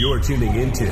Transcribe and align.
You're 0.00 0.18
tuning 0.18 0.54
into 0.54 0.86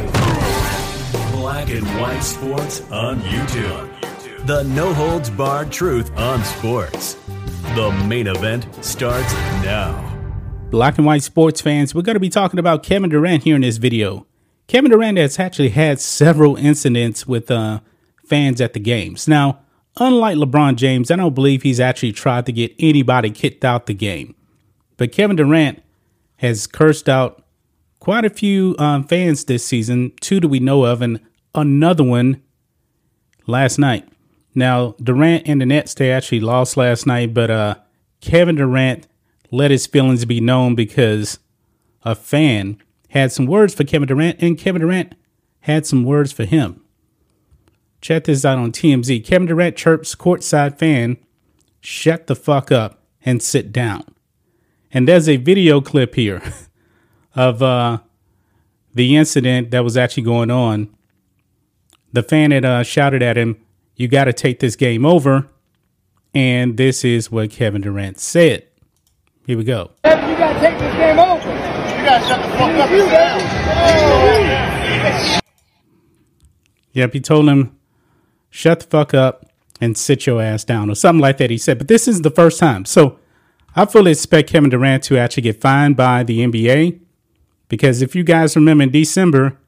Black 1.32 1.70
and 1.70 1.86
White 1.98 2.20
Sports 2.20 2.82
on 2.90 3.18
YouTube. 3.22 4.46
The 4.46 4.64
no 4.64 4.92
holds 4.92 5.30
barred 5.30 5.72
truth 5.72 6.14
on 6.18 6.44
sports. 6.44 7.14
The 7.74 7.90
main 8.06 8.26
event 8.26 8.66
starts 8.84 9.32
now. 9.64 9.96
Black 10.68 10.98
and 10.98 11.06
white 11.06 11.22
sports 11.22 11.62
fans, 11.62 11.94
we're 11.94 12.02
going 12.02 12.16
to 12.16 12.20
be 12.20 12.28
talking 12.28 12.58
about 12.58 12.82
Kevin 12.82 13.08
Durant 13.08 13.44
here 13.44 13.56
in 13.56 13.62
this 13.62 13.78
video. 13.78 14.26
Kevin 14.66 14.90
Durant 14.90 15.16
has 15.16 15.38
actually 15.38 15.70
had 15.70 15.98
several 16.00 16.56
incidents 16.56 17.26
with 17.26 17.50
uh, 17.50 17.80
fans 18.26 18.60
at 18.60 18.74
the 18.74 18.80
games. 18.80 19.26
Now, 19.26 19.60
unlike 19.96 20.36
LeBron 20.36 20.76
James, 20.76 21.10
I 21.10 21.16
don't 21.16 21.34
believe 21.34 21.62
he's 21.62 21.80
actually 21.80 22.12
tried 22.12 22.44
to 22.44 22.52
get 22.52 22.74
anybody 22.78 23.30
kicked 23.30 23.64
out 23.64 23.86
the 23.86 23.94
game. 23.94 24.34
But 24.98 25.12
Kevin 25.12 25.36
Durant 25.36 25.82
has 26.36 26.66
cursed 26.66 27.08
out 27.08 27.46
quite 28.08 28.24
a 28.24 28.30
few 28.30 28.74
um, 28.78 29.04
fans 29.04 29.44
this 29.44 29.66
season, 29.66 30.10
two 30.22 30.40
that 30.40 30.48
we 30.48 30.58
know 30.58 30.86
of, 30.86 31.02
and 31.02 31.20
another 31.54 32.02
one 32.02 32.40
last 33.46 33.78
night. 33.78 34.08
Now, 34.54 34.94
Durant 35.02 35.46
and 35.46 35.60
the 35.60 35.66
Nets, 35.66 35.92
they 35.92 36.10
actually 36.10 36.40
lost 36.40 36.78
last 36.78 37.06
night, 37.06 37.34
but 37.34 37.50
uh, 37.50 37.74
Kevin 38.22 38.56
Durant 38.56 39.06
let 39.50 39.70
his 39.70 39.86
feelings 39.86 40.24
be 40.24 40.40
known 40.40 40.74
because 40.74 41.38
a 42.02 42.14
fan 42.14 42.78
had 43.10 43.30
some 43.30 43.44
words 43.44 43.74
for 43.74 43.84
Kevin 43.84 44.08
Durant, 44.08 44.42
and 44.42 44.56
Kevin 44.56 44.80
Durant 44.80 45.14
had 45.60 45.84
some 45.84 46.02
words 46.02 46.32
for 46.32 46.46
him. 46.46 46.82
Check 48.00 48.24
this 48.24 48.42
out 48.42 48.56
on 48.56 48.72
TMZ. 48.72 49.22
Kevin 49.22 49.48
Durant 49.48 49.76
chirps 49.76 50.14
courtside 50.14 50.78
fan, 50.78 51.18
shut 51.82 52.26
the 52.26 52.34
fuck 52.34 52.72
up 52.72 53.02
and 53.22 53.42
sit 53.42 53.70
down. 53.70 54.02
And 54.90 55.06
there's 55.06 55.28
a 55.28 55.36
video 55.36 55.82
clip 55.82 56.14
here 56.14 56.40
of 57.34 57.62
uh, 57.62 57.98
the 58.98 59.16
incident 59.16 59.70
that 59.70 59.84
was 59.84 59.96
actually 59.96 60.24
going 60.24 60.50
on. 60.50 60.92
The 62.12 62.24
fan 62.24 62.50
had 62.50 62.64
uh, 62.64 62.82
shouted 62.82 63.22
at 63.22 63.38
him, 63.38 63.56
You 63.94 64.08
got 64.08 64.24
to 64.24 64.32
take 64.32 64.58
this 64.58 64.74
game 64.76 65.06
over. 65.06 65.48
And 66.34 66.76
this 66.76 67.04
is 67.04 67.30
what 67.30 67.50
Kevin 67.50 67.80
Durant 67.80 68.18
said. 68.18 68.66
Here 69.46 69.56
we 69.56 69.64
go. 69.64 69.92
You 70.04 70.10
gotta 70.10 70.60
take 70.60 70.78
this 70.78 70.94
game 70.94 71.18
over. 71.18 71.48
You 71.48 72.04
gotta 72.04 72.26
shut 72.26 72.42
the 72.42 72.48
fuck 72.58 72.74
up 72.74 72.90
and 75.32 75.42
Yep, 76.92 77.12
he 77.12 77.20
told 77.20 77.48
him, 77.48 77.78
shut 78.50 78.80
the 78.80 78.86
fuck 78.86 79.14
up 79.14 79.46
and 79.80 79.96
sit 79.96 80.26
your 80.26 80.42
ass 80.42 80.64
down, 80.64 80.90
or 80.90 80.94
something 80.94 81.22
like 81.22 81.38
that, 81.38 81.50
he 81.50 81.56
said. 81.56 81.78
But 81.78 81.88
this 81.88 82.06
is 82.06 82.22
the 82.22 82.30
first 82.30 82.58
time. 82.58 82.84
So 82.84 83.18
I 83.74 83.86
fully 83.86 84.10
expect 84.10 84.50
Kevin 84.50 84.70
Durant 84.70 85.04
to 85.04 85.16
actually 85.16 85.44
get 85.44 85.60
fined 85.60 85.96
by 85.96 86.24
the 86.24 86.40
NBA. 86.40 87.00
Because 87.68 88.02
if 88.02 88.14
you 88.14 88.24
guys 88.24 88.56
remember 88.56 88.84
in 88.84 88.90
December, 88.90 89.58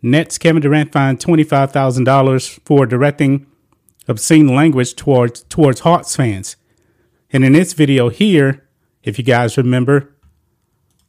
Nets 0.00 0.38
Kevin 0.38 0.62
Durant 0.62 0.92
fined 0.92 1.18
$25,000 1.20 2.60
for 2.64 2.86
directing 2.86 3.46
obscene 4.08 4.48
language 4.54 4.96
towards, 4.96 5.44
towards 5.44 5.80
Hawks 5.80 6.16
fans. 6.16 6.56
And 7.32 7.44
in 7.44 7.52
this 7.52 7.72
video 7.72 8.08
here, 8.08 8.66
if 9.02 9.18
you 9.18 9.24
guys 9.24 9.56
remember, 9.56 10.14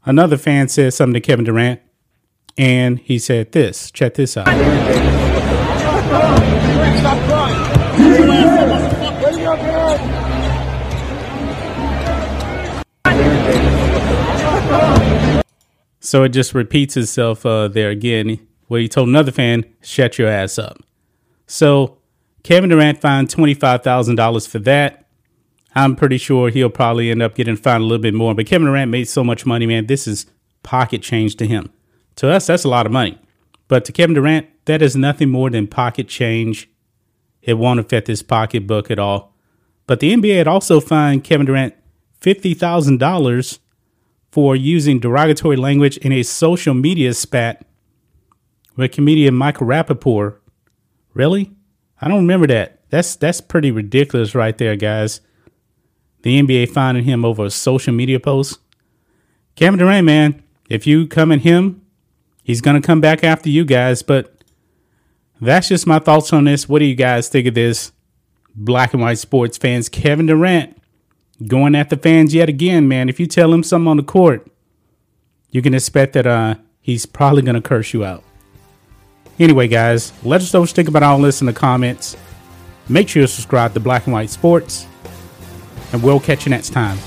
another 0.05 0.37
fan 0.37 0.67
said 0.67 0.93
something 0.93 1.15
to 1.15 1.21
Kevin 1.21 1.45
Durant, 1.45 1.81
and 2.57 2.99
he 2.99 3.19
said 3.19 3.51
this. 3.51 3.91
Check 3.91 4.13
this 4.15 4.37
out. 4.37 4.47
So 16.13 16.21
it 16.21 16.29
just 16.29 16.53
repeats 16.53 16.95
itself 16.95 17.43
uh, 17.43 17.69
there 17.69 17.89
again, 17.89 18.37
where 18.67 18.79
he 18.79 18.87
told 18.87 19.09
another 19.09 19.31
fan, 19.31 19.65
"Shut 19.81 20.19
your 20.19 20.27
ass 20.27 20.59
up." 20.59 20.77
So 21.47 21.97
Kevin 22.43 22.69
Durant 22.69 23.01
fined 23.01 23.31
twenty 23.31 23.55
five 23.55 23.81
thousand 23.81 24.17
dollars 24.17 24.45
for 24.45 24.59
that. 24.59 25.07
I'm 25.73 25.95
pretty 25.95 26.19
sure 26.19 26.49
he'll 26.49 26.69
probably 26.69 27.09
end 27.09 27.23
up 27.23 27.33
getting 27.33 27.55
fined 27.55 27.81
a 27.81 27.87
little 27.87 27.99
bit 27.99 28.13
more. 28.13 28.35
But 28.35 28.45
Kevin 28.45 28.67
Durant 28.67 28.91
made 28.91 29.05
so 29.05 29.23
much 29.23 29.47
money, 29.47 29.65
man. 29.65 29.87
This 29.87 30.05
is 30.05 30.27
pocket 30.61 31.01
change 31.01 31.35
to 31.37 31.47
him. 31.47 31.71
To 32.17 32.29
us, 32.29 32.45
that's 32.45 32.63
a 32.63 32.69
lot 32.69 32.85
of 32.85 32.91
money. 32.91 33.17
But 33.67 33.83
to 33.85 33.91
Kevin 33.91 34.13
Durant, 34.13 34.45
that 34.65 34.83
is 34.83 34.95
nothing 34.95 35.31
more 35.31 35.49
than 35.49 35.65
pocket 35.65 36.07
change. 36.07 36.69
It 37.41 37.55
won't 37.55 37.79
affect 37.79 38.05
his 38.05 38.21
pocketbook 38.21 38.91
at 38.91 38.99
all. 38.99 39.33
But 39.87 39.99
the 39.99 40.13
NBA 40.13 40.37
had 40.37 40.47
also 40.47 40.79
fined 40.79 41.23
Kevin 41.23 41.47
Durant 41.47 41.73
fifty 42.21 42.53
thousand 42.53 42.99
dollars 42.99 43.57
for 44.33 44.55
using 44.55 44.99
derogatory 44.99 45.55
language 45.55 45.95
in 45.97 46.11
a 46.11 46.23
social 46.23 46.73
media 46.73 47.13
spat 47.13 47.63
with 48.75 48.91
comedian 48.91 49.35
Michael 49.35 49.67
Rapaport. 49.67 50.37
Really? 51.13 51.51
I 52.01 52.07
don't 52.07 52.21
remember 52.21 52.47
that. 52.47 52.79
That's 52.89 53.15
that's 53.15 53.41
pretty 53.41 53.69
ridiculous 53.69 54.33
right 54.33 54.57
there, 54.57 54.75
guys. 54.75 55.21
The 56.23 56.41
NBA 56.41 56.69
finding 56.69 57.03
him 57.03 57.23
over 57.23 57.45
a 57.45 57.51
social 57.51 57.93
media 57.93 58.19
post. 58.19 58.57
Kevin 59.55 59.77
Durant, 59.77 60.07
man, 60.07 60.41
if 60.67 60.87
you 60.87 61.05
come 61.05 61.31
at 61.31 61.41
him, 61.41 61.85
he's 62.41 62.59
gonna 62.59 62.81
come 62.81 63.01
back 63.01 63.23
after 63.23 63.49
you 63.49 63.63
guys. 63.63 64.01
But 64.01 64.43
that's 65.39 65.67
just 65.67 65.85
my 65.85 65.99
thoughts 65.99 66.33
on 66.33 66.45
this. 66.45 66.67
What 66.67 66.79
do 66.79 66.85
you 66.85 66.95
guys 66.95 67.29
think 67.29 67.45
of 67.45 67.53
this? 67.53 67.91
Black 68.55 68.93
and 68.93 69.01
white 69.03 69.19
sports 69.19 69.59
fans, 69.59 69.89
Kevin 69.89 70.25
Durant 70.25 70.75
going 71.47 71.75
at 71.75 71.89
the 71.89 71.97
fans 71.97 72.33
yet 72.33 72.49
again, 72.49 72.87
man. 72.87 73.09
If 73.09 73.19
you 73.19 73.27
tell 73.27 73.53
him 73.53 73.63
something 73.63 73.87
on 73.87 73.97
the 73.97 74.03
court, 74.03 74.47
you 75.51 75.61
can 75.61 75.73
expect 75.73 76.13
that 76.13 76.25
uh, 76.25 76.55
he's 76.81 77.05
probably 77.05 77.41
going 77.41 77.55
to 77.55 77.61
curse 77.61 77.93
you 77.93 78.03
out. 78.03 78.23
Anyway, 79.39 79.67
guys, 79.67 80.13
let 80.23 80.41
us 80.41 80.53
know 80.53 80.61
what 80.61 80.69
you 80.69 80.75
think 80.75 80.87
about 80.87 81.03
all 81.03 81.19
this 81.19 81.41
in 81.41 81.47
the 81.47 81.53
comments. 81.53 82.15
Make 82.87 83.09
sure 83.09 83.21
you 83.21 83.27
subscribe 83.27 83.73
to 83.73 83.79
Black 83.79 84.05
and 84.05 84.13
White 84.13 84.29
Sports, 84.29 84.87
and 85.91 86.03
we'll 86.03 86.19
catch 86.19 86.45
you 86.45 86.49
next 86.49 86.69
time. 86.69 86.97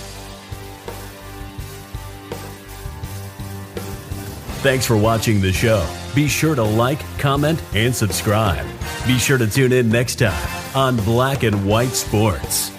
Thanks 4.63 4.85
for 4.85 4.97
watching 4.97 5.41
the 5.41 5.53
show. 5.53 5.89
Be 6.15 6.27
sure 6.27 6.55
to 6.57 6.63
like, 6.63 6.99
comment, 7.19 7.63
and 7.75 7.95
subscribe. 7.95 8.67
Be 9.07 9.19
sure 9.19 9.39
to 9.39 9.47
tune 9.47 9.73
in 9.73 9.89
next 9.89 10.17
time 10.17 10.75
on 10.75 10.97
Black 11.05 11.45
and 11.45 11.67
White 11.67 11.91
Sports. 11.91 12.75